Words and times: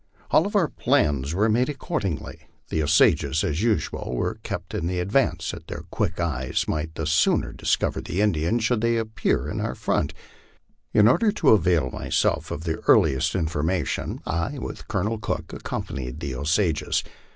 All 0.31 0.49
our 0.57 0.67
plans 0.67 1.35
were 1.35 1.47
made 1.47 1.69
accordingly. 1.69 2.47
The 2.69 2.81
Osages, 2.81 3.43
as 3.43 3.61
usual, 3.61 4.15
were 4.15 4.39
kept 4.41 4.73
in 4.73 4.87
the 4.87 4.99
advance, 4.99 5.51
that 5.51 5.67
their 5.67 5.83
quick 5.91 6.19
eyes 6.19 6.65
might 6.67 6.95
the 6.95 7.05
sooner 7.05 7.53
discover 7.53 8.01
the 8.01 8.19
Indians 8.19 8.63
should 8.63 8.81
they 8.81 8.97
appear 8.97 9.47
in 9.47 9.61
our 9.61 9.75
front. 9.75 10.15
In 10.91 11.07
order 11.07 11.31
to 11.33 11.49
avail 11.49 11.91
myself 11.91 12.49
of 12.49 12.63
the 12.63 12.79
earliest 12.87 13.35
in 13.35 13.45
formation, 13.45 14.21
I, 14.25 14.57
with 14.57 14.87
Colonel 14.87 15.19
Cook, 15.19 15.53
accompanied 15.53 16.19
the 16.19 16.33
Osages. 16.33 17.03